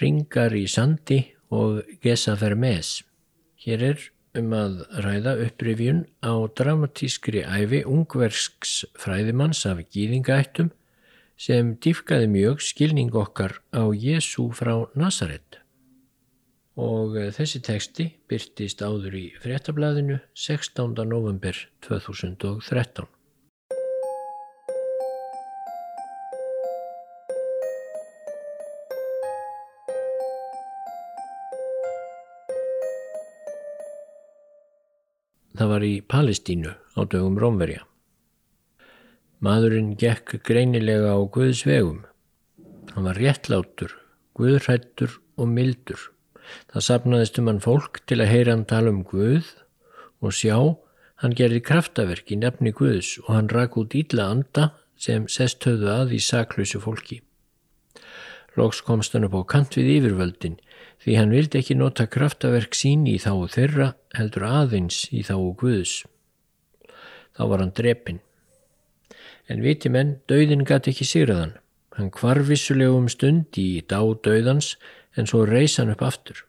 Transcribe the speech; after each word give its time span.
ringar 0.00 0.54
í 0.56 0.66
sandi 0.70 1.20
og 1.54 1.82
gesa 2.04 2.36
fermes. 2.38 3.02
Hér 3.58 3.84
er 3.90 4.06
um 4.38 4.52
að 4.54 4.82
ræða 5.04 5.34
upprifjun 5.46 6.02
á 6.22 6.32
dramatískri 6.58 7.42
æfi 7.42 7.82
ungversks 7.88 8.84
fræðimanns 9.00 9.64
af 9.66 9.82
gýðingaættum 9.94 10.70
sem 11.38 11.74
dýfkaði 11.82 12.28
mjög 12.30 12.62
skilning 12.66 13.14
okkar 13.14 13.58
á 13.74 13.82
Jésu 13.94 14.48
frá 14.54 14.74
Nazaret. 14.98 15.60
Og 16.78 17.16
þessi 17.34 17.60
teksti 17.66 18.08
byrtist 18.30 18.82
áður 18.86 19.18
í 19.18 19.26
fréttablaðinu 19.42 20.20
16. 20.34 20.94
november 21.10 21.56
2013. 21.86 23.17
Það 35.58 35.70
var 35.72 35.82
í 35.82 35.94
Palestínu 36.06 36.70
á 36.70 37.00
dögum 37.10 37.38
Rómverja. 37.42 37.80
Maðurinn 39.42 39.96
gekk 39.98 40.36
greinilega 40.46 41.10
á 41.10 41.18
Guðs 41.34 41.64
vegum. 41.66 42.04
Hann 42.94 43.08
var 43.08 43.18
réttlátur, 43.18 43.90
Guðrættur 44.38 45.16
og 45.34 45.50
mildur. 45.50 45.98
Það 46.70 46.84
sapnaðist 46.86 47.40
um 47.42 47.50
hann 47.50 47.58
fólk 47.64 47.98
til 48.06 48.20
að 48.22 48.30
heyra 48.30 48.54
hann 48.54 48.68
tala 48.70 48.92
um 48.94 49.02
Guð 49.02 49.50
og 50.22 50.36
sjá 50.38 50.78
hann 51.24 51.34
gerði 51.34 51.64
kraftaverk 51.66 52.30
í 52.30 52.38
nefni 52.38 52.70
Guðs 52.70 53.16
og 53.24 53.32
hann 53.34 53.50
rak 53.50 53.74
út 53.82 53.98
ílla 53.98 54.30
anda 54.36 54.70
sem 54.94 55.26
sest 55.26 55.66
höfðu 55.66 55.90
að 55.90 56.14
í 56.14 56.22
saklausu 56.22 56.78
fólki. 56.86 57.18
Lóks 58.54 58.78
komst 58.86 59.18
hann 59.18 59.26
upp 59.26 59.34
á 59.34 59.42
kant 59.58 59.74
við 59.74 59.90
yfirvöldin 59.96 60.60
því 61.02 61.16
hann 61.18 61.34
vildi 61.34 61.60
ekki 61.60 61.76
nota 61.78 62.06
kraftaverk 62.10 62.74
sín 62.76 63.06
í 63.08 63.16
þá 63.22 63.32
þeirra 63.54 63.92
heldur 64.18 64.46
aðeins 64.48 65.04
í 65.14 65.22
þá 65.26 65.36
Guðs. 65.60 66.02
Þá 67.36 67.42
var 67.52 67.62
hann 67.62 67.74
drepin. 67.76 68.20
En 69.48 69.62
viti 69.64 69.88
menn, 69.88 70.18
dauðin 70.28 70.66
gæti 70.68 70.92
ekki 70.92 71.06
sigraðan. 71.08 71.54
Hann 71.96 72.10
kvarvissulegum 72.14 73.08
stund 73.10 73.56
í 73.58 73.80
dá 73.88 74.00
dauðans 74.02 74.74
en 75.16 75.26
svo 75.26 75.44
reys 75.48 75.78
hann 75.80 75.92
upp 75.94 76.02
aftur. 76.04 76.44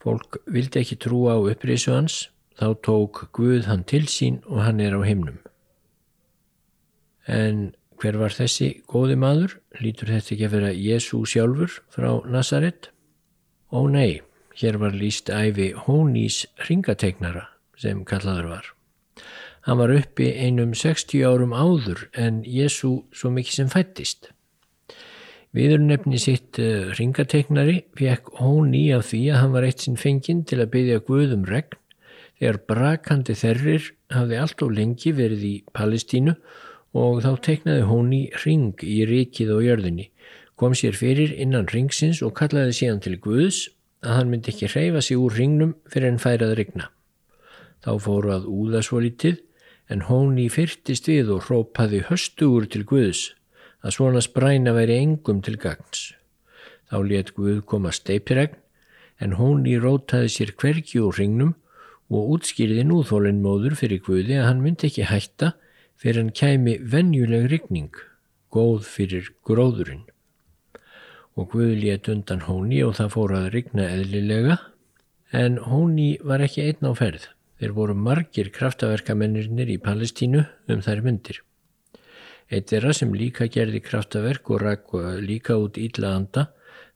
Fólk 0.00 0.40
vildi 0.48 0.80
ekki 0.80 0.96
trúa 1.00 1.36
á 1.36 1.38
upprisu 1.44 1.92
hans, 1.92 2.30
þá 2.56 2.72
tók 2.84 3.26
Guð 3.36 3.68
hann 3.68 3.84
til 3.84 4.06
sín 4.08 4.40
og 4.48 4.64
hann 4.64 4.80
er 4.80 4.96
á 4.96 5.00
himnum. 5.04 5.38
En 7.28 7.70
hver 8.00 8.16
var 8.16 8.32
þessi 8.32 8.80
góði 8.88 9.18
maður? 9.20 9.58
Lítur 9.80 10.08
þetta 10.08 10.34
ekki 10.34 10.48
að 10.48 10.54
vera 10.56 10.72
Jésu 10.72 11.20
sjálfur 11.28 11.76
frá 11.92 12.08
Nazaret? 12.24 12.88
Ó 13.70 13.86
nei, 13.86 14.18
hér 14.58 14.80
var 14.82 14.96
líst 14.98 15.30
æfi 15.30 15.68
Hónís 15.86 16.42
ringategnara 16.66 17.44
sem 17.78 18.00
kallaður 18.04 18.48
var. 18.50 18.64
Hann 19.62 19.78
var 19.78 19.92
uppi 19.94 20.26
einum 20.42 20.72
60 20.74 21.22
árum 21.22 21.54
áður 21.54 22.08
en 22.18 22.40
Jésu 22.42 23.04
svo 23.14 23.30
mikið 23.30 23.60
sem 23.60 23.70
fættist. 23.70 24.32
Viðurnefni 25.54 26.18
sitt 26.18 26.58
eh, 26.58 26.90
ringategnari 26.98 27.84
fekk 27.98 28.32
Hóní 28.40 28.88
af 28.96 29.06
því 29.12 29.22
að 29.30 29.40
hann 29.44 29.54
var 29.54 29.68
eitt 29.68 29.86
sinn 29.86 30.00
fenginn 30.00 30.42
til 30.50 30.58
að 30.64 30.72
byggja 30.74 31.04
Guðum 31.06 31.46
regn 31.46 31.78
þegar 32.40 32.60
brakandi 32.72 33.38
þerrir 33.38 33.88
hafði 34.10 34.42
allt 34.42 34.66
og 34.66 34.74
lengi 34.74 35.14
verið 35.14 35.46
í 35.46 35.54
Palestínu 35.76 36.34
og 36.98 37.22
þá 37.22 37.32
teiknaði 37.46 37.86
Hóní 37.86 38.22
ring 38.42 38.82
í 38.82 39.02
rikið 39.06 39.54
og 39.54 39.66
jörðinni 39.68 40.10
kom 40.60 40.74
sér 40.76 40.92
fyrir 40.92 41.30
innan 41.40 41.70
ringsins 41.72 42.18
og 42.20 42.34
kallaði 42.36 42.74
síðan 42.76 42.98
til 43.00 43.14
Guðs 43.24 43.62
að 44.04 44.16
hann 44.18 44.32
myndi 44.32 44.52
ekki 44.52 44.68
hreyfa 44.68 45.00
sig 45.00 45.16
úr 45.16 45.32
ringnum 45.38 45.70
fyrir 45.88 46.12
en 46.12 46.20
færað 46.20 46.52
rigna. 46.58 46.90
Þá 47.80 47.92
fóru 48.04 48.34
að 48.34 48.48
úða 48.52 48.82
svo 48.84 49.00
litið 49.00 49.38
en 49.88 50.04
hóni 50.10 50.50
fyrtist 50.52 51.08
við 51.08 51.32
og 51.32 51.46
hrópaði 51.46 52.02
höstugur 52.10 52.68
til 52.68 52.84
Guðs 52.84 53.30
að 53.80 53.96
svona 53.96 54.20
spræna 54.20 54.76
væri 54.76 54.98
engum 55.00 55.40
til 55.40 55.56
gagns. 55.56 56.10
Þá 56.92 56.96
let 57.08 57.32
Guð 57.40 57.64
koma 57.64 57.94
steipiregn 57.96 58.60
en 59.24 59.38
hóni 59.40 59.80
rótaði 59.80 60.28
sér 60.36 60.52
hvergi 60.60 61.00
úr 61.00 61.16
ringnum 61.16 61.56
og 62.12 62.36
útskýrði 62.36 62.84
núþólinn 62.84 63.40
móður 63.40 63.80
fyrir 63.80 64.04
Guði 64.04 64.36
að 64.36 64.50
hann 64.50 64.64
myndi 64.66 64.92
ekki 64.92 65.08
hætta 65.08 65.54
fyrir 65.96 66.20
hann 66.20 66.32
kæmi 66.36 66.76
venjuleg 66.84 67.48
rigning, 67.48 67.94
góð 68.52 68.84
fyrir 68.84 69.32
gróðurinn 69.48 70.04
og 71.38 71.52
Guð 71.52 71.74
létt 71.78 72.08
undan 72.10 72.46
Hóni 72.46 72.80
og 72.86 72.96
það 72.98 73.12
fór 73.14 73.36
að 73.38 73.50
rigna 73.54 73.86
eðlilega 73.90 74.56
en 75.32 75.58
Hóni 75.62 76.16
var 76.26 76.42
ekki 76.42 76.64
einn 76.66 76.90
á 76.90 76.92
ferð. 76.98 77.28
Þeir 77.60 77.74
voru 77.76 77.94
margir 77.94 78.48
kraftaverkamennirnir 78.54 79.68
í 79.68 79.78
Palestínu 79.82 80.46
um 80.72 80.80
þær 80.80 81.02
myndir. 81.04 81.42
Eitt 82.50 82.72
þeirra 82.72 82.94
sem 82.96 83.12
líka 83.14 83.46
gerði 83.52 83.82
kraftaverk 83.84 84.48
og 84.50 84.62
rakk 84.64 84.94
líka 85.22 85.58
út 85.60 85.76
ílla 85.78 86.14
anda, 86.16 86.48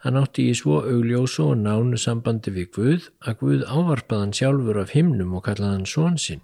hann 0.02 0.18
átti 0.18 0.48
í 0.50 0.56
svo 0.56 0.80
augljósu 0.82 1.50
og 1.50 1.60
nánu 1.60 2.00
sambandi 2.00 2.52
við 2.56 2.70
Guð 2.74 3.10
að 3.22 3.38
Guð 3.42 3.66
ávarpaðan 3.68 4.34
sjálfur 4.34 4.80
af 4.82 4.96
himnum 4.96 5.36
og 5.38 5.44
kallaðan 5.46 5.86
són 5.88 6.18
sinn. 6.18 6.42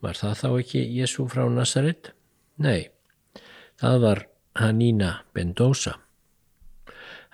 Var 0.00 0.16
það 0.20 0.40
þá 0.40 0.48
ekki 0.62 0.86
Jésu 1.00 1.26
frá 1.28 1.44
Nazaret? 1.50 2.14
Nei, 2.62 2.88
það 3.80 4.00
var 4.06 4.24
Hanína 4.54 5.12
Bendosa. 5.34 5.98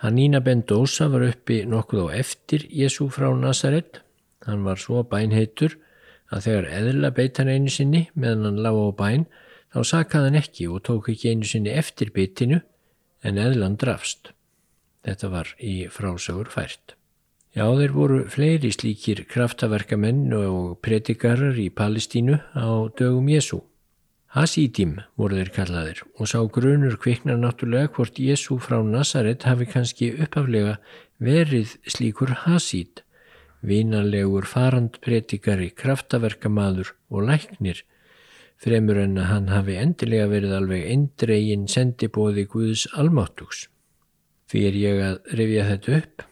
Hannína 0.01 0.39
Bendosa 0.41 1.05
var 1.13 1.27
uppi 1.27 1.59
nokkuð 1.69 2.07
á 2.09 2.17
eftir 2.23 2.63
Jésu 2.73 3.05
frá 3.13 3.29
Nazaret. 3.37 4.01
Hann 4.47 4.63
var 4.65 4.79
svo 4.81 5.03
bænheitur 5.05 5.75
að 6.33 6.47
þegar 6.47 6.69
eðla 6.79 7.11
beit 7.13 7.37
hann 7.37 7.51
einu 7.53 7.69
sinni 7.69 8.07
meðan 8.15 8.47
hann 8.47 8.63
lág 8.65 8.79
á 8.81 8.89
bæn 8.97 9.27
þá 9.69 9.79
sakað 9.91 10.25
hann 10.25 10.39
ekki 10.41 10.65
og 10.73 10.81
tók 10.89 11.11
ekki 11.13 11.35
einu 11.35 11.45
sinni 11.45 11.69
eftir 11.69 12.09
bitinu 12.15 12.63
en 13.21 13.37
eðlan 13.37 13.77
drafst. 13.77 14.33
Þetta 15.05 15.29
var 15.29 15.53
í 15.61 15.75
frásögur 15.93 16.49
fært. 16.49 16.95
Já, 17.53 17.67
þeir 17.69 17.93
voru 17.93 18.19
fleiri 18.31 18.71
slíkir 18.73 19.25
kraftaverkamenn 19.29 20.31
og 20.33 20.79
predikarar 20.81 21.57
í 21.61 21.69
Palestínu 21.69 22.41
á 22.57 22.89
dögum 22.97 23.29
Jésu. 23.29 23.61
Hasítim 24.31 24.93
voru 25.19 25.35
þeir 25.41 25.49
kallaðir 25.51 25.97
og 26.15 26.29
sá 26.31 26.37
grunur 26.55 26.93
kviknar 27.03 27.39
náttúrulega 27.39 27.89
hvort 27.97 28.19
Jésu 28.23 28.55
frá 28.63 28.77
Nazaret 28.87 29.43
hafi 29.43 29.67
kannski 29.67 30.07
uppaflega 30.23 30.77
verið 31.19 31.73
slíkur 31.83 32.31
hasít, 32.45 33.03
vinalegur 33.59 34.47
farandpredikari, 34.47 35.67
kraftaverkamaður 35.75 36.93
og 37.11 37.27
læknir, 37.27 37.83
fremur 38.55 39.01
en 39.03 39.19
að 39.19 39.29
hann 39.33 39.51
hafi 39.51 39.75
endilega 39.81 40.31
verið 40.31 40.55
alveg 40.61 40.87
eindregin 40.93 41.67
sendibóði 41.67 42.47
Guðs 42.55 42.87
almáttugs. 42.95 43.65
Fyrir 44.47 44.79
ég 44.79 45.03
að 45.09 45.35
rifja 45.41 45.67
þetta 45.73 45.99
upp, 45.99 46.25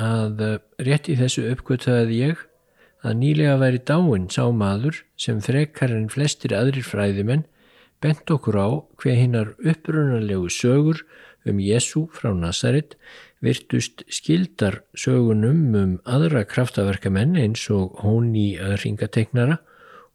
að 0.00 0.44
rétt 0.88 1.12
í 1.12 1.20
þessu 1.20 1.44
uppgötaði 1.52 2.22
ég 2.22 2.48
að 3.04 3.18
nýlega 3.20 3.58
væri 3.60 3.80
dáin 3.84 4.30
sá 4.32 4.48
maður 4.48 5.02
sem 5.20 5.42
frekar 5.44 5.92
en 5.92 6.08
flestir 6.12 6.54
aðrir 6.56 6.86
fræðimenn 6.88 7.44
bent 8.00 8.30
okkur 8.32 8.56
á 8.56 8.68
hver 9.00 9.18
hinnar 9.20 9.52
upprunalegu 9.60 10.48
sögur 10.52 11.04
um 11.44 11.60
Jésu 11.60 12.06
frá 12.16 12.32
Nazaret 12.32 12.96
virtust 13.44 14.06
skildar 14.08 14.80
sögunum 14.96 15.76
um 15.76 15.92
aðra 16.08 16.46
kraftaverkamenn 16.48 17.36
eins 17.36 17.66
og 17.72 18.00
Hóni 18.00 18.54
Ringateknara 18.56 19.60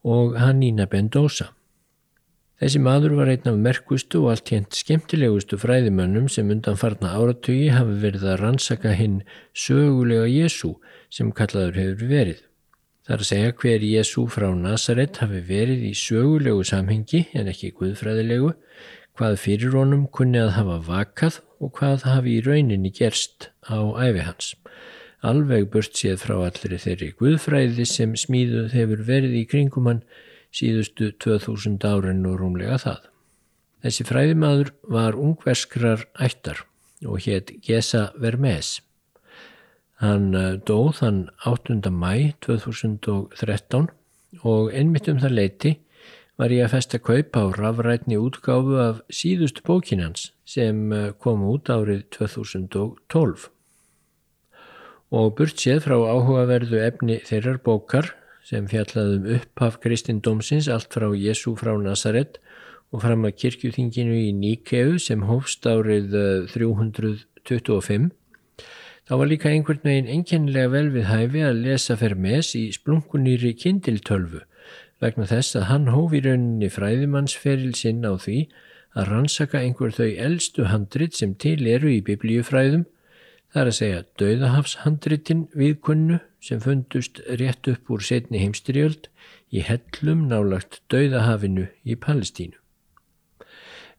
og 0.04 0.38
Hannína 0.40 0.88
Bendosa. 0.90 1.52
Þessi 2.60 2.82
maður 2.84 3.14
var 3.22 3.30
einn 3.32 3.48
af 3.48 3.62
merkustu 3.62 4.26
og 4.26 4.34
allt 4.34 4.50
hérnt 4.52 4.76
skemmtilegustu 4.76 5.56
fræðimönnum 5.62 6.28
sem 6.28 6.50
undan 6.52 6.76
farna 6.80 7.14
áratögi 7.16 7.70
hafi 7.72 7.96
verið 8.02 8.26
að 8.34 8.42
rannsaka 8.42 8.98
hinn 9.00 9.22
sögulega 9.56 10.28
Jésu 10.28 10.74
sem 11.14 11.32
kallaður 11.32 11.80
hefur 11.80 12.12
verið. 12.12 12.49
Það 13.10 13.16
er 13.16 13.22
að 13.24 13.28
segja 13.28 13.54
hver 13.58 13.84
Jésu 13.90 14.24
frá 14.30 14.44
Nazaret 14.54 15.16
hafi 15.18 15.40
verið 15.42 15.80
í 15.88 15.96
sögulegu 15.98 16.62
samhengi 16.70 17.24
en 17.34 17.48
ekki 17.50 17.72
guðfræðilegu, 17.80 18.52
hvað 19.18 19.38
fyrir 19.42 19.74
honum 19.74 20.04
kunni 20.14 20.38
að 20.38 20.52
hafa 20.60 20.76
vakað 20.86 21.40
og 21.58 21.72
hvað 21.80 22.04
hafi 22.06 22.36
í 22.38 22.44
rauninni 22.46 22.92
gerst 22.94 23.48
á 23.66 23.82
æfi 23.98 24.28
hans. 24.28 24.52
Alveg 25.26 25.66
burt 25.74 25.98
séð 25.98 26.22
frá 26.22 26.36
allir 26.38 26.76
þeirri 26.84 27.08
guðfræði 27.18 27.88
sem 27.90 28.14
smíðuð 28.14 28.76
hefur 28.78 29.02
verið 29.08 29.34
í 29.40 29.42
kringum 29.56 29.90
hann 29.90 30.04
síðustu 30.54 31.10
2000 31.18 31.82
árin 31.90 32.22
og 32.30 32.38
rúmlega 32.44 32.78
það. 32.84 33.08
Þessi 33.88 34.06
fræðimaður 34.06 34.70
var 34.86 35.18
ungverskrar 35.18 36.06
ættar 36.14 36.62
og 37.10 37.26
hétt 37.26 37.56
Gesa 37.66 38.12
Vermes. 38.22 38.84
Hann 40.00 40.32
eh, 40.32 40.56
dó 40.64 40.94
þann 40.96 41.28
8. 41.44 41.92
mæ 41.92 42.32
2013 42.46 43.90
og 44.48 44.70
einmitt 44.72 45.10
um 45.12 45.20
það 45.20 45.34
leiti 45.36 45.72
var 46.40 46.54
ég 46.56 46.64
að 46.64 46.76
festa 46.78 47.00
kaup 47.04 47.36
á 47.36 47.44
rafrætni 47.52 48.16
útgáfu 48.16 48.78
af 48.80 49.02
síðustu 49.12 49.66
bókinans 49.68 50.30
sem 50.48 50.94
eh, 50.96 51.10
kom 51.20 51.44
út 51.44 51.68
árið 51.68 52.06
2012. 52.16 53.50
Og 55.12 55.34
burt 55.36 55.60
séð 55.60 55.84
frá 55.90 55.98
áhugaverðu 55.98 56.80
efni 56.86 57.20
þeirrar 57.28 57.60
bókar 57.66 58.14
sem 58.48 58.70
fjallaðum 58.72 59.28
upp 59.36 59.66
af 59.68 59.82
Kristindómsins 59.84 60.70
allt 60.72 60.96
frá 60.96 61.10
Jésu 61.12 61.58
frá 61.60 61.74
Nazaret 61.76 62.40
og 62.96 63.04
fram 63.04 63.28
að 63.28 63.36
kirkjuþinginu 63.42 64.16
í 64.16 64.32
Níkeu 64.38 64.96
sem 65.02 65.28
hófst 65.28 65.68
árið 65.68 66.16
325 66.56 68.14
þá 69.10 69.16
var 69.18 69.30
líka 69.32 69.50
einhvern 69.50 69.82
veginn 69.82 70.10
enkennilega 70.14 70.70
vel 70.70 70.90
við 70.94 71.08
hæfi 71.10 71.40
að 71.42 71.64
lesa 71.64 71.96
Fermes 71.98 72.52
í 72.54 72.68
splunkunýri 72.76 73.56
kindiltölfu 73.58 74.44
vegna 75.02 75.26
þess 75.32 75.58
að 75.58 75.66
hann 75.72 75.88
hófi 75.90 76.20
rauninni 76.22 76.70
fræðimannsferil 76.70 77.72
sinn 77.80 78.06
á 78.06 78.14
því 78.22 78.38
að 78.94 79.10
rannsaka 79.10 79.64
einhver 79.64 79.96
þau 79.98 80.10
eldstu 80.28 80.68
handrit 80.70 81.18
sem 81.18 81.34
til 81.42 81.58
eru 81.72 81.90
í 81.90 82.04
biblíufræðum, 82.06 82.86
þar 83.50 83.72
að 83.72 83.78
segja 83.80 84.06
döðahafshandritin 84.22 85.46
viðkunnu 85.58 86.22
sem 86.46 86.62
fundust 86.62 87.24
rétt 87.42 87.66
upp 87.72 87.90
úr 87.90 88.06
setni 88.06 88.44
heimstyrjöld 88.44 89.10
í 89.50 89.66
hellum 89.66 90.28
nálagt 90.30 90.84
döðahafinu 90.94 91.66
í 91.82 91.98
Palestínu. 91.98 92.60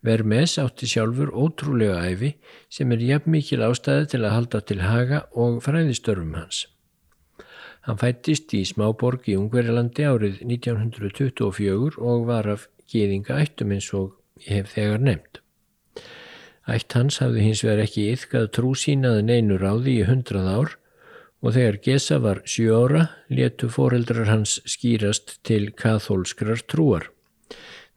Vermes 0.04 0.56
átti 0.58 0.88
sjálfur 0.88 1.32
ótrúlega 1.36 2.00
æfi 2.08 2.34
sem 2.72 2.92
er 2.94 3.02
jafn 3.04 3.34
mikil 3.34 3.64
ástæði 3.66 4.06
til 4.14 4.20
að 4.24 4.36
halda 4.36 4.60
til 4.64 4.80
haga 4.80 5.24
og 5.36 5.60
fræðistörfum 5.66 6.36
hans. 6.38 6.64
Hann 7.84 8.00
fættist 8.00 8.52
í 8.56 8.62
smáborg 8.68 9.28
í 9.28 9.36
Ungverilandi 9.40 10.06
árið 10.08 10.40
1924 10.46 12.00
og 12.00 12.26
var 12.28 12.48
af 12.54 12.66
geðinga 12.92 13.38
ættum 13.44 13.76
eins 13.76 13.92
og 13.96 14.16
ég 14.46 14.60
hef 14.60 14.74
þegar 14.74 15.04
nefnt. 15.04 15.40
Ætt 16.70 16.96
hans 16.96 17.20
hafði 17.20 17.46
hins 17.48 17.64
vegar 17.64 17.84
ekki 17.84 18.10
yfkað 18.14 18.50
trú 18.56 18.74
sínaði 18.78 19.24
neinu 19.26 19.56
ráði 19.60 20.00
í 20.00 20.08
hundrað 20.08 20.50
ár 20.56 20.76
og 21.40 21.56
þegar 21.56 21.80
Gesa 21.84 22.20
var 22.20 22.42
sjú 22.48 22.72
ára 22.76 23.06
letu 23.32 23.68
foreldrar 23.72 24.28
hans 24.28 24.58
skýrast 24.68 25.38
til 25.44 25.72
kathólskrar 25.72 26.60
trúar. 26.68 27.08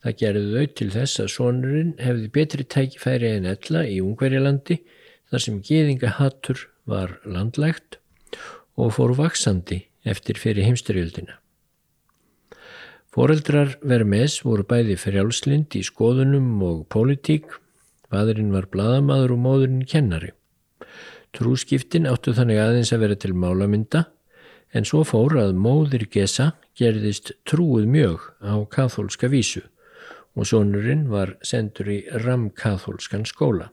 Það 0.04 0.16
gerði 0.20 0.48
þau 0.52 0.72
til 0.78 0.86
þess 0.92 1.20
að 1.22 1.30
sonurinn 1.32 1.92
hefði 1.96 2.26
betri 2.34 2.64
tækifæri 2.68 3.30
en 3.38 3.46
ella 3.48 3.86
í 3.88 4.02
Ungverilandi 4.04 4.76
þar 5.32 5.44
sem 5.46 5.62
geðinga 5.64 6.10
hattur 6.18 6.66
var 6.84 7.16
landlægt 7.24 7.96
og 8.76 8.92
fór 8.98 9.14
vaksandi 9.16 9.80
eftir 10.04 10.36
fyrir 10.36 10.68
heimsturjöldina. 10.68 11.38
Fóreldrar 13.16 13.78
Vermes 13.80 14.42
voru 14.44 14.66
bæði 14.68 14.98
frjálslind 15.00 15.72
í 15.78 15.84
skoðunum 15.86 16.60
og 16.66 16.84
pólitík, 16.92 17.46
fadurinn 18.12 18.52
var 18.52 18.68
bladamadur 18.68 19.38
og 19.38 19.44
móðurinn 19.46 19.88
kennari. 19.88 20.34
Trúskiptin 21.32 22.10
áttu 22.10 22.34
þannig 22.36 22.60
aðeins 22.60 22.92
að 22.92 23.06
vera 23.06 23.16
til 23.24 23.32
málamynda 23.32 24.04
en 24.74 24.84
svo 24.84 25.00
fór 25.08 25.38
að 25.40 25.56
móðir 25.56 26.04
Gesa 26.12 26.52
gerðist 26.76 27.32
trúið 27.48 27.88
mjög 27.88 28.34
á 28.44 28.60
kathólska 28.68 29.32
vísu 29.32 29.64
og 30.34 30.48
sonurinn 30.50 31.06
var 31.12 31.36
sendur 31.46 31.90
í 31.90 32.00
ramkathólskan 32.24 33.26
skóla. 33.28 33.70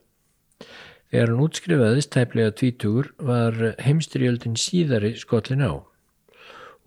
Þegar 1.11 1.33
hann 1.33 1.43
útskrifaðist 1.43 2.11
tæplega 2.13 2.53
tvítugur 2.55 3.11
var 3.19 3.57
heimstyrjöldin 3.83 4.55
síðari 4.55 5.15
skollin 5.19 5.65
á. 5.65 5.73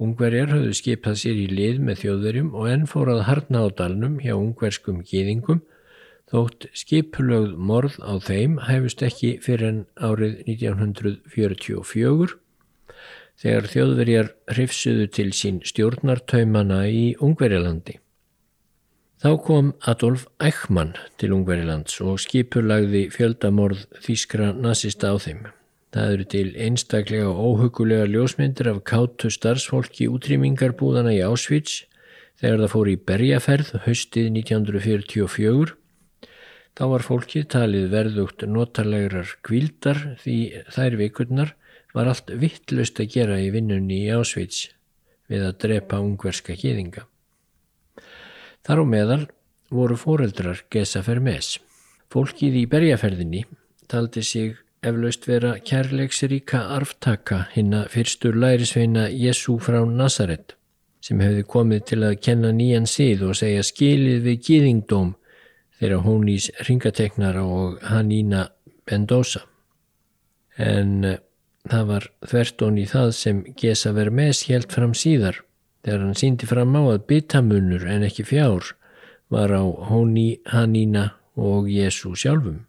Ungverjar 0.00 0.50
höfðu 0.50 0.72
skipað 0.78 1.18
sér 1.20 1.38
í 1.38 1.48
lið 1.50 1.82
með 1.84 2.00
þjóðverjum 2.02 2.54
og 2.56 2.70
enn 2.70 2.86
fórað 2.90 3.26
harna 3.28 3.62
á 3.62 3.68
dalnum 3.78 4.16
hjá 4.22 4.32
ungverskum 4.34 5.02
gýðingum 5.06 5.60
þótt 6.30 6.66
skipulögð 6.74 7.52
morð 7.68 7.98
á 8.00 8.18
þeim 8.24 8.56
hæfust 8.66 9.04
ekki 9.06 9.36
fyrir 9.44 9.68
enn 9.68 9.82
árið 10.00 10.40
1944 10.54 12.38
þegar 13.44 13.68
þjóðverjar 13.74 14.32
hrifsuðu 14.54 15.10
til 15.14 15.28
sín 15.36 15.60
stjórnartaumana 15.66 16.84
í 16.88 17.04
Ungverjalandi. 17.22 17.98
Þá 19.24 19.30
kom 19.40 19.68
Adolf 19.88 20.26
Eichmann 20.36 20.90
til 21.16 21.30
Ungverilands 21.32 21.94
og 22.04 22.18
skipulagði 22.20 23.06
fjöldamorð 23.08 23.86
þýskra 24.04 24.50
nazista 24.52 25.14
á 25.14 25.16
þeim. 25.16 25.38
Það 25.96 26.10
eru 26.12 26.26
til 26.34 26.50
einstaklega 26.60 27.30
óhugulega 27.32 28.04
ljósmyndir 28.12 28.68
af 28.68 28.82
kátu 28.84 29.30
starfsfólki 29.32 30.10
útrýmingarbúðana 30.12 31.14
í 31.16 31.22
Ásvíts 31.24 31.86
þegar 32.42 32.66
það 32.66 32.72
fór 32.74 32.90
í 32.92 32.98
berjaferð 33.12 33.72
haustið 33.86 34.28
1944. 34.42 35.72
Þá 36.76 36.84
var 36.92 37.06
fólkið 37.08 37.48
talið 37.56 37.88
verðugt 37.96 38.44
notalegrar 38.44 39.32
kvíldar 39.40 40.04
því 40.20 40.36
þær 40.76 40.98
vikurnar 41.00 41.56
var 41.96 42.12
allt 42.12 42.28
vittlust 42.44 43.00
að 43.00 43.16
gera 43.16 43.40
í 43.40 43.48
vinnunni 43.56 44.04
í 44.04 44.12
Ásvíts 44.12 44.66
við 45.32 45.48
að 45.48 45.58
drepa 45.64 46.04
ungverska 46.04 46.60
kýðinga. 46.60 47.08
Þar 48.64 48.80
á 48.80 48.84
meðal 48.88 49.22
voru 49.74 49.96
foreldrar 50.00 50.62
Gesa 50.72 51.02
Fermes. 51.04 51.58
Fólkið 52.12 52.60
í 52.62 52.66
berjaferðinni 52.70 53.42
taldi 53.92 54.22
sig 54.24 54.54
eflaust 54.84 55.26
vera 55.28 55.54
kærleiksríka 55.60 56.62
arftaka 56.76 57.44
hinna 57.52 57.84
fyrstur 57.92 58.36
lærisveina 58.40 59.08
Jésu 59.12 59.58
frá 59.60 59.82
Nazaret 59.84 60.56
sem 61.04 61.20
hefði 61.20 61.44
komið 61.44 61.84
til 61.90 62.00
að 62.08 62.18
kenna 62.24 62.52
nýjan 62.56 62.88
síð 62.88 63.26
og 63.28 63.36
segja 63.36 63.64
skilið 63.66 64.24
við 64.24 64.40
gýðingdóm 64.46 65.10
þegar 65.80 66.04
hún 66.06 66.30
ís 66.32 66.48
ringateknara 66.64 67.42
og 67.44 67.82
Hannína 67.84 68.46
Bendosa. 68.88 69.42
En 70.56 71.04
uh, 71.04 71.18
það 71.68 71.90
var 71.90 72.06
þvert 72.24 72.64
í 72.80 72.86
það 72.88 73.10
sem 73.18 73.42
Gesa 73.60 73.92
Vermes 73.92 74.46
helt 74.48 74.72
fram 74.72 74.96
síðar 74.96 75.42
þegar 75.84 76.02
hann 76.06 76.18
síndi 76.18 76.48
fram 76.48 76.74
á 76.76 76.82
að 76.94 77.04
bitamunur 77.10 77.84
en 77.88 78.06
ekki 78.06 78.24
fjár 78.26 78.72
var 79.32 79.52
á 79.52 79.64
Hóni, 79.88 80.40
Hannína 80.48 81.12
og 81.36 81.68
Jésu 81.68 82.14
sjálfum. 82.16 82.64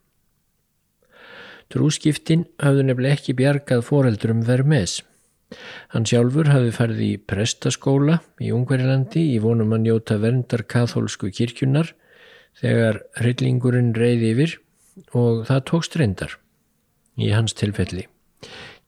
Trúskiptin 1.72 2.46
hafði 2.62 2.86
nefnileg 2.86 3.18
ekki 3.18 3.36
bjargað 3.40 3.86
foreldurum 3.88 4.44
Vermes. 4.46 5.00
Hann 5.94 6.06
sjálfur 6.10 6.50
hafði 6.52 6.74
farið 6.76 7.04
í 7.06 7.12
prestaskóla 7.32 8.20
í 8.42 8.52
Ungverilandi 8.54 9.24
í 9.34 9.38
vonum 9.42 9.74
að 9.76 9.86
njóta 9.86 10.18
verndar 10.22 10.66
kathólsku 10.70 11.32
kirkjunar 11.34 11.94
þegar 12.60 13.02
hryllingurinn 13.20 13.94
reyði 13.98 14.34
yfir 14.34 14.58
og 15.14 15.46
það 15.50 15.66
tókst 15.72 15.98
reyndar 16.00 16.38
í 17.18 17.32
hans 17.34 17.56
tilfelli. 17.58 18.08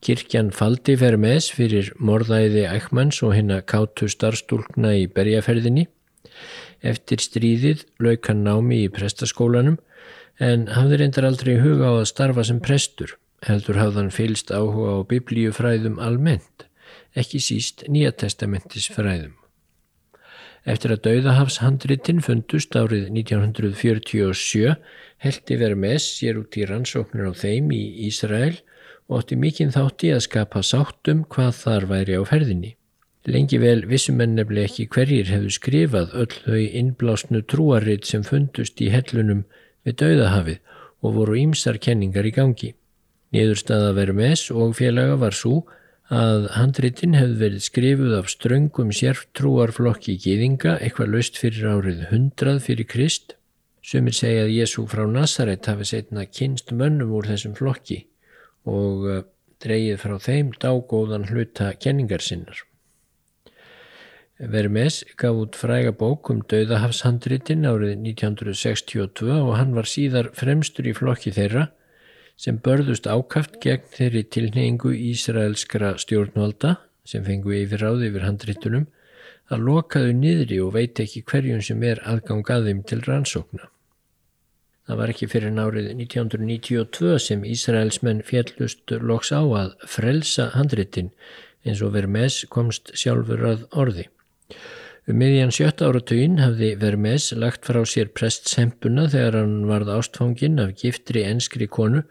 Kirkjan 0.04 0.52
faldi 0.54 0.94
Vermes 1.00 1.48
fyrir 1.50 1.88
morðæði 1.98 2.64
ækmanns 2.70 3.18
og 3.26 3.32
hinna 3.34 3.58
kátu 3.66 4.06
starfstúlkna 4.10 4.92
í 5.00 5.08
berjaferðinni. 5.10 5.88
Eftir 6.86 7.18
stríðið 7.24 7.82
lauk 7.98 8.28
hann 8.30 8.44
námi 8.46 8.84
í 8.84 8.92
prestaskólanum 8.94 9.80
en 10.38 10.68
hafði 10.70 11.00
reyndar 11.00 11.26
aldrei 11.26 11.56
huga 11.58 11.90
á 11.90 11.94
að 11.98 12.10
starfa 12.12 12.46
sem 12.46 12.62
prestur. 12.62 13.16
Heldur 13.46 13.78
hafðan 13.78 14.14
fylst 14.14 14.54
áhuga 14.54 14.94
á 15.02 15.08
biblíufræðum 15.10 15.98
almennt, 16.02 16.66
ekki 17.18 17.42
síst 17.42 17.84
nýjatestamentisfræðum. 17.90 19.34
Eftir 20.68 20.94
að 20.94 21.04
dauðahafshandritin 21.06 22.22
fundust 22.22 22.74
árið 22.76 23.10
1947 23.14 24.74
heldi 25.24 25.58
Vermes 25.58 26.06
sér 26.18 26.38
út 26.42 26.58
í 26.58 26.66
rannsóknir 26.68 27.30
á 27.30 27.32
þeim 27.34 27.70
í 27.74 27.82
Ísrael 28.06 28.58
og 29.08 29.22
átti 29.22 29.38
mikinn 29.40 29.72
þátti 29.72 30.10
að 30.12 30.24
skapa 30.26 30.62
sáttum 30.64 31.24
hvað 31.32 31.54
þar 31.62 31.86
væri 31.92 32.18
á 32.20 32.22
ferðinni. 32.28 32.72
Lengi 33.28 33.58
vel 33.60 33.82
vissumenn 33.88 34.36
nefnileg 34.36 34.70
ekki 34.70 34.86
hverjir 34.94 35.30
hefðu 35.32 35.52
skrifað 35.52 36.12
öll 36.22 36.34
þau 36.44 36.60
innblásnu 36.80 37.42
trúarrið 37.44 38.06
sem 38.08 38.24
fundust 38.24 38.80
í 38.80 38.88
hellunum 38.92 39.42
við 39.84 39.98
dauðahafið 40.02 40.60
og 41.04 41.16
voru 41.16 41.36
ímsar 41.40 41.80
kenningar 41.80 42.28
í 42.28 42.32
gangi. 42.36 42.70
Niðurstaða 43.32 43.90
veru 43.98 44.16
mes 44.16 44.46
og 44.52 44.76
félaga 44.78 45.18
var 45.20 45.36
svo 45.36 45.66
að 46.08 46.48
handritin 46.56 47.16
hefði 47.18 47.36
verið 47.42 47.64
skrifuð 47.66 48.14
af 48.16 48.30
ströngum 48.32 48.92
sértrúarflokki 48.96 50.14
í 50.14 50.22
gýðinga 50.24 50.78
eitthvað 50.80 51.12
löst 51.16 51.40
fyrir 51.40 51.68
árið 51.68 52.06
hundrað 52.12 52.62
fyrir 52.64 52.88
Krist. 52.88 53.36
Sumir 53.84 54.16
segja 54.16 54.46
að 54.46 54.54
Jésu 54.56 54.84
frá 54.88 55.04
Nazaret 55.08 55.68
hafi 55.68 55.84
setna 55.88 56.24
kynst 56.24 56.72
mönnum 56.72 57.12
úr 57.16 57.28
þessum 57.28 57.56
flokki 57.56 58.06
og 58.68 59.06
eh, 59.08 59.22
dreyið 59.64 60.00
frá 60.02 60.16
þeim 60.22 60.52
dágóðan 60.62 61.28
hluta 61.32 61.72
kenningar 61.82 62.22
sinnar. 62.22 62.62
Vermes 64.38 65.00
gaf 65.18 65.34
út 65.34 65.56
fræga 65.58 65.90
bók 65.90 66.28
um 66.30 66.44
Dauðahafshandritin 66.46 67.66
árið 67.66 67.96
1962 67.96 69.32
og 69.34 69.56
hann 69.58 69.72
var 69.74 69.88
síðar 69.90 70.28
fremstur 70.38 70.86
í 70.86 70.94
flokki 70.94 71.32
þeirra 71.34 71.64
sem 72.38 72.60
börðust 72.62 73.08
ákaft 73.10 73.58
gegn 73.64 73.88
þeirri 73.96 74.22
tilneingu 74.30 74.92
Ísraelskra 74.94 75.96
stjórnvalda 75.98 76.76
sem 77.08 77.26
fengu 77.26 77.56
yfir 77.56 77.82
ráði 77.82 78.12
yfir 78.12 78.28
handritunum 78.28 78.86
að 79.50 79.64
lokaðu 79.66 80.14
niðri 80.14 80.60
og 80.62 80.76
veit 80.76 81.02
ekki 81.02 81.24
hverjum 81.26 81.64
sem 81.64 81.82
er 81.82 82.04
aðgang 82.06 82.46
að 82.54 82.70
þeim 82.70 82.84
til 82.86 83.00
rannsókna. 83.08 83.66
Það 84.88 84.96
var 85.02 85.10
ekki 85.12 85.26
fyrir 85.28 85.50
nárið 85.52 85.90
1992 85.92 87.18
sem 87.20 87.42
Ísraelsmenn 87.44 88.22
fjallust 88.24 88.94
loks 89.04 89.28
á 89.36 89.44
að 89.44 89.74
frelsa 89.84 90.46
handritin 90.54 91.10
eins 91.68 91.82
og 91.84 91.92
Vermes 91.92 92.38
komst 92.48 92.94
sjálfur 92.96 93.42
að 93.50 93.66
orði. 93.76 94.06
Um 95.08 95.20
miðjan 95.20 95.52
sjötta 95.52 95.90
áratugin 95.90 96.38
hafði 96.40 96.70
Vermes 96.80 97.26
lagt 97.36 97.68
frá 97.68 97.82
sér 97.84 98.08
prestsempuna 98.16 99.04
þegar 99.12 99.42
hann 99.42 99.58
varð 99.68 99.92
ástfangin 99.92 100.56
af 100.62 100.72
giftri 100.80 101.26
enskri 101.28 101.68
konu. 101.68 102.02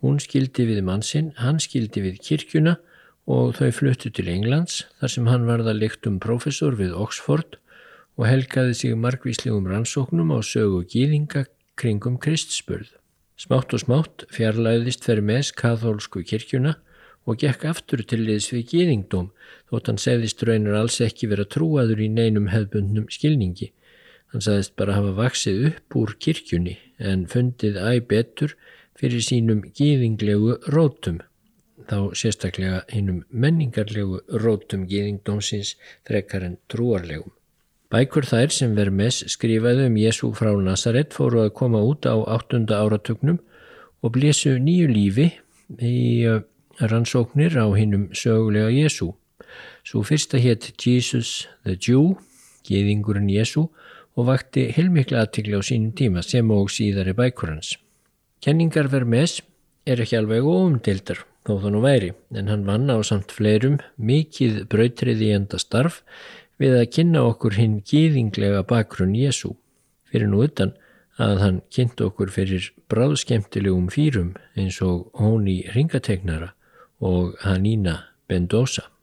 Hún 0.00 0.16
skildi 0.20 0.64
við 0.68 0.80
mannsinn, 0.84 1.34
hann 1.36 1.60
skildi 1.60 2.06
við 2.06 2.22
kirkjuna 2.24 2.78
og 3.28 3.52
þau 3.56 3.68
fluttu 3.72 4.08
til 4.12 4.30
Englands 4.32 4.86
þar 5.00 5.12
sem 5.12 5.28
hann 5.28 5.44
varða 5.48 5.76
líktum 5.76 6.16
profesor 6.24 6.76
við 6.80 6.96
Oxford 6.96 7.58
og 8.16 8.28
helgaði 8.28 8.76
sig 8.80 8.96
margvíslegum 8.96 9.68
rannsóknum 9.68 10.32
á 10.32 10.40
sögu 10.40 10.84
gýðinga 10.88 11.44
kringum 11.80 12.18
kristspurð. 12.22 12.92
Smátt 13.34 13.74
og 13.74 13.82
smátt 13.82 14.24
fjarlæðist 14.30 15.06
Vermes 15.08 15.50
kathólsku 15.58 16.22
kirkjuna 16.22 16.76
og 17.26 17.40
gekk 17.40 17.64
aftur 17.70 18.04
til 18.06 18.20
liðs 18.28 18.50
við 18.52 18.66
gýðingdóm 18.72 19.30
þótt 19.70 19.90
hann 19.90 20.00
segðist 20.02 20.44
raunar 20.46 20.78
alls 20.82 21.00
ekki 21.04 21.30
vera 21.32 21.46
trúaður 21.48 22.02
í 22.04 22.08
neinum 22.12 22.50
hefbundnum 22.52 23.08
skilningi. 23.12 23.72
Hann 24.32 24.44
sagðist 24.44 24.74
bara 24.78 24.96
hafa 24.98 25.14
vaksið 25.18 25.66
upp 25.70 25.98
úr 25.98 26.14
kirkjunni 26.20 26.76
en 26.98 27.26
fundið 27.30 27.78
æg 27.80 28.08
betur 28.10 28.56
fyrir 28.98 29.22
sínum 29.24 29.62
gýðinglegu 29.74 30.58
rótum, 30.74 31.20
þá 31.90 32.14
sérstaklega 32.18 32.84
hinnum 32.92 33.24
menningarlegu 33.30 34.20
rótum 34.42 34.86
gýðingdómsins 34.90 35.74
frekar 36.06 36.46
en 36.46 36.60
trúarlegum. 36.70 37.32
Bækur 37.94 38.26
þær 38.26 38.50
sem 38.50 38.72
Vermes 38.74 39.20
skrifaði 39.30 39.84
um 39.86 39.96
Jésu 40.00 40.32
frá 40.34 40.48
Nazaret 40.58 41.12
fóru 41.14 41.44
að 41.44 41.52
koma 41.54 41.78
út 41.86 42.08
á 42.10 42.18
áttunda 42.26 42.80
áratugnum 42.82 43.36
og 44.02 44.12
blésu 44.16 44.56
nýju 44.58 44.88
lífi 44.90 45.26
í 45.78 46.26
rannsóknir 46.80 47.54
á 47.54 47.70
hinnum 47.70 48.08
sögulega 48.10 48.72
Jésu. 48.74 49.12
Svo 49.86 50.02
fyrsta 50.02 50.42
hétt 50.42 50.72
Jesus 50.74 51.46
the 51.62 51.76
Jew, 51.78 52.16
geðingurinn 52.66 53.30
Jésu 53.30 53.68
og 54.18 54.26
vakti 54.26 54.72
heilmikla 54.74 55.22
aðtikla 55.22 55.62
á 55.62 55.62
sínum 55.62 55.94
tíma 55.94 56.26
sem 56.26 56.50
og 56.50 56.74
síðari 56.74 57.14
bækur 57.14 57.54
hans. 57.54 57.76
Kenningar 58.42 58.90
Vermes 58.90 59.38
er 59.86 60.02
ekki 60.02 60.18
alveg 60.18 60.42
óumdildar 60.42 61.22
þó 61.46 61.60
það 61.60 61.70
nú 61.76 61.80
væri 61.84 62.14
en 62.34 62.50
hann 62.50 62.66
vann 62.66 62.90
á 62.90 62.98
samt 63.06 63.30
fleirum 63.30 63.78
mikið 64.00 64.64
brautriði 64.72 65.30
enda 65.36 65.62
starf 65.62 66.02
við 66.60 66.78
að 66.78 66.90
kynna 66.96 67.24
okkur 67.30 67.58
hinn 67.58 67.80
geðinglega 67.86 68.62
bakgrunn 68.68 69.14
Jésu. 69.18 69.54
Fyrir 70.10 70.30
nú 70.30 70.44
utan 70.46 70.74
að 71.18 71.40
hann 71.42 71.60
kynnt 71.74 72.00
okkur 72.02 72.32
fyrir 72.34 72.70
bráðskemtilegum 72.90 73.90
fýrum 73.92 74.34
eins 74.58 74.80
og 74.82 75.10
hón 75.18 75.46
í 75.50 75.62
ringategnara 75.74 76.52
og 77.04 77.36
Hanina 77.44 78.00
Bendosa. 78.28 78.93